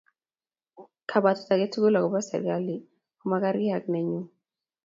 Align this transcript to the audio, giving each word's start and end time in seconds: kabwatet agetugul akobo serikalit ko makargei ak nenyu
kabwatet 1.09 1.49
agetugul 1.55 1.95
akobo 1.97 2.19
serikalit 2.27 2.81
ko 3.17 3.23
makargei 3.31 3.75
ak 3.77 3.85
nenyu 3.91 4.21